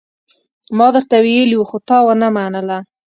[0.77, 2.77] ما درته ويلي وو، خو تا ونه منله.